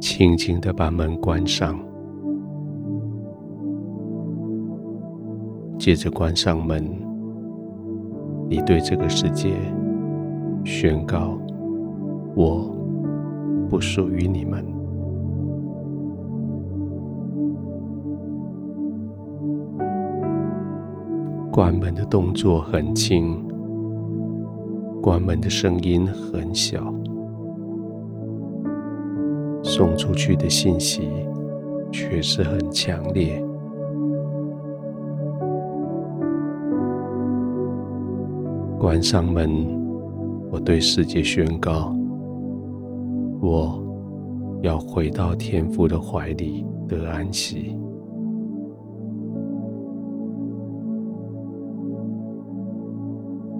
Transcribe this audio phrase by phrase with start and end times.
[0.00, 1.78] 轻轻的把门关上，
[5.78, 6.82] 接着关上门，
[8.48, 9.54] 你对这个世界
[10.64, 11.38] 宣告：
[12.34, 12.74] 我
[13.68, 14.64] 不属于你们。
[21.52, 23.46] 关门的动作很轻，
[25.02, 26.92] 关门的声音很小。
[29.72, 31.08] 送出去的信息
[31.92, 33.40] 却是很强烈。
[38.80, 39.48] 关上门，
[40.50, 41.94] 我对世界宣告：
[43.40, 43.80] 我
[44.60, 47.78] 要回到天父的怀里得安息。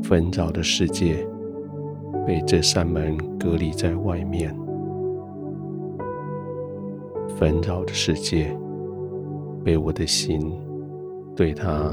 [0.02, 1.24] 纷扰的世界
[2.26, 4.52] 被这扇门隔离在外面。
[7.40, 8.54] 纷扰的世界，
[9.64, 10.52] 被我的心
[11.34, 11.90] 对它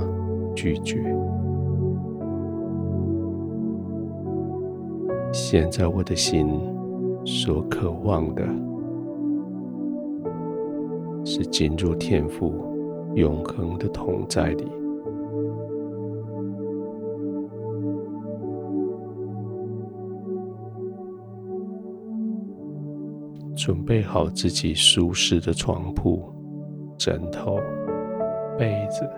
[0.54, 1.02] 拒绝。
[5.32, 6.50] 现在我的心
[7.24, 8.44] 所渴望的，
[11.24, 12.52] 是进入天赋
[13.16, 14.77] 永恒的同在里。
[23.58, 26.32] 准备好自己舒适的床铺、
[26.96, 27.58] 枕头、
[28.56, 29.10] 被子，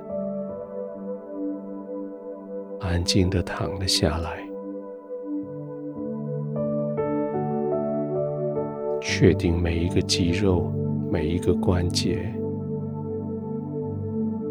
[2.80, 4.40] 安静的躺了下来，
[9.02, 10.72] 确定每一个肌肉、
[11.12, 12.34] 每一个关节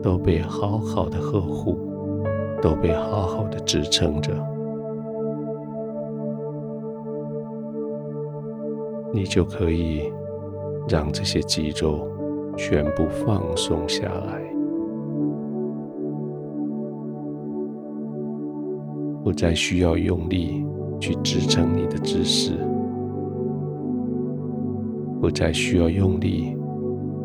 [0.03, 1.79] 都被好好的呵护，
[2.61, 4.33] 都被好好的支撑着。
[9.13, 10.03] 你就可以
[10.89, 12.07] 让这些肌肉
[12.57, 14.43] 全部放松下来，
[19.25, 20.65] 不再需要用力
[21.01, 22.53] 去支撑你的姿势，
[25.21, 26.57] 不再需要用力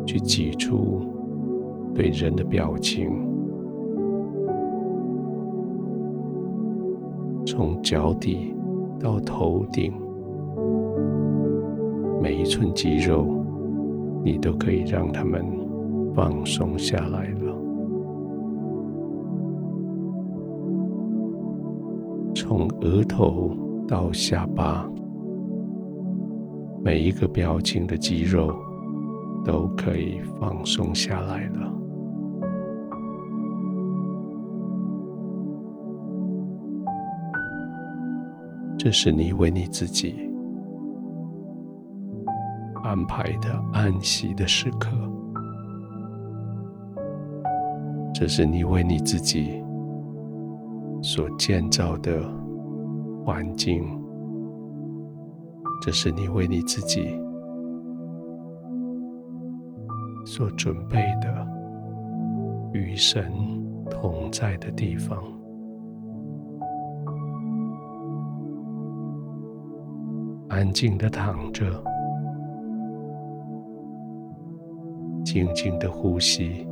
[0.06, 1.02] 去挤出
[1.94, 3.10] 对人的表情，
[7.46, 8.54] 从脚底
[8.98, 9.92] 到头顶。
[12.24, 13.44] 每一寸肌肉，
[14.24, 15.44] 你都可以让它们
[16.14, 17.54] 放松下来了。
[22.34, 23.54] 从额头
[23.86, 24.90] 到下巴，
[26.82, 28.54] 每一个表情的肌肉
[29.44, 31.70] 都可以放松下来了。
[38.78, 40.33] 这是你为你自己。
[42.94, 44.88] 安排的安息的时刻，
[48.14, 49.60] 这是你为你自己
[51.02, 52.22] 所建造的
[53.24, 53.82] 环境，
[55.82, 57.20] 这是你为你自己
[60.24, 61.44] 所准备的
[62.74, 63.32] 与神
[63.90, 65.20] 同在的地方。
[70.48, 71.64] 安静的躺着。
[75.34, 76.64] 静静的呼吸，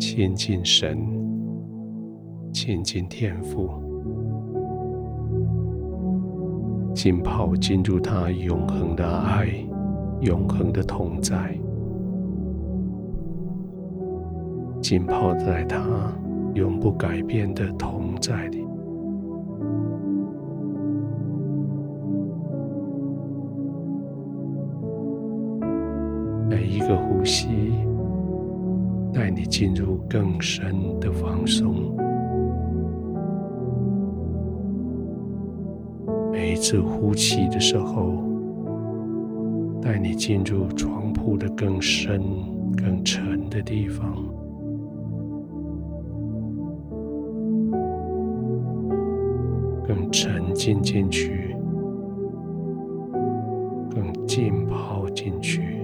[0.00, 0.98] 亲近神，
[2.52, 3.70] 亲近天父，
[6.92, 9.46] 浸泡进入他永恒的爱，
[10.22, 11.56] 永恒的同在，
[14.82, 15.78] 浸泡在他
[16.54, 18.65] 永不改变的同在里。
[29.16, 31.96] 带你进入更深的放松。
[36.30, 38.12] 每一次呼气的时候，
[39.80, 42.22] 带你进入床铺的更深、
[42.76, 44.14] 更沉的地方，
[49.82, 51.56] 更沉浸进去，
[53.90, 55.75] 更浸泡进去。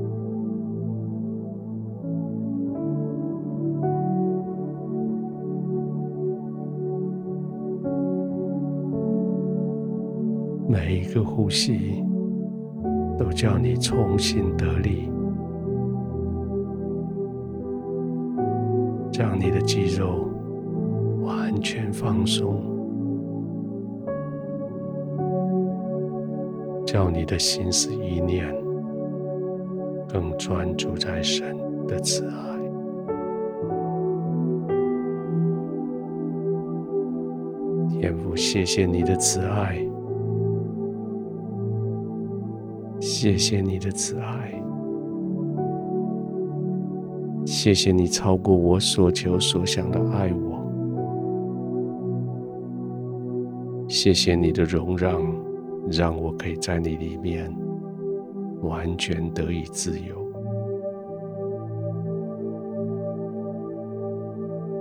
[11.12, 12.02] 个呼吸，
[13.18, 15.10] 都叫你重新得力，
[19.10, 20.26] 将你的肌肉
[21.20, 22.62] 完全放松，
[26.86, 28.54] 叫你的心思意念
[30.08, 31.54] 更专注在神
[31.86, 32.32] 的慈爱。
[37.90, 39.91] 天父，谢谢你的慈爱。
[43.22, 44.52] 谢谢你的慈爱，
[47.46, 50.60] 谢谢你超过我所求所想的爱我。
[53.86, 55.22] 谢谢你的容让，
[55.88, 57.48] 让我可以在你里面
[58.60, 60.16] 完全得以自由，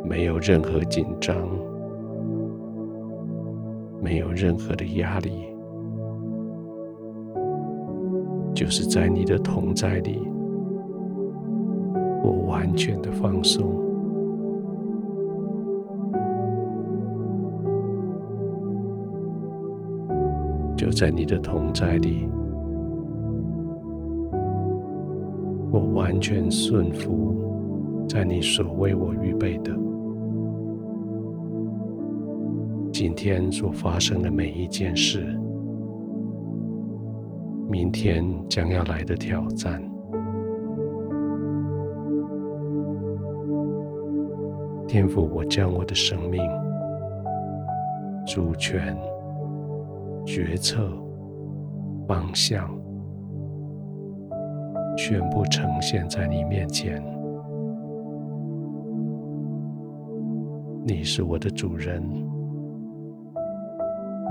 [0.04, 1.48] 没有任何紧张，
[4.02, 5.51] 没有任何的压力，
[8.62, 10.20] 就是在你的同在里，
[12.24, 13.66] 我完全的放松。
[20.78, 22.30] 就在你的同在里，
[25.72, 27.36] 我完全顺服
[28.08, 29.76] 在你所为我预备的。
[32.94, 35.36] 今天所发生的每一件事，
[37.72, 39.82] 明天将要来的挑战，
[44.90, 46.42] 天父，我将我的生命
[48.28, 48.94] 主权。
[50.24, 50.88] 决策
[52.08, 52.70] 方向
[54.96, 57.02] 全部呈现在你面前。
[60.86, 62.04] 你是我的主人，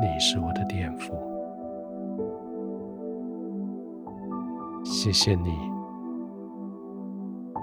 [0.00, 1.29] 你是我的天父。
[5.02, 5.56] 谢谢你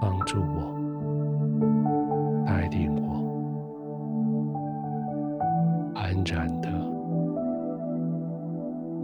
[0.00, 0.74] 帮助我，
[2.44, 3.14] 带领我，
[5.94, 6.68] 安然的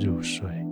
[0.04, 0.63] 入睡。